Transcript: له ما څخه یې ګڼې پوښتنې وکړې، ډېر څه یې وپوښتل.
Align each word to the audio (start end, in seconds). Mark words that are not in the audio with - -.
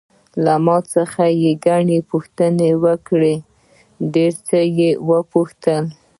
له 0.43 0.55
ما 0.65 0.77
څخه 0.93 1.23
یې 1.41 1.51
ګڼې 1.65 1.99
پوښتنې 2.11 2.71
وکړې، 2.83 3.35
ډېر 4.13 4.33
څه 4.47 4.59
یې 4.79 4.89
وپوښتل. 5.09 5.83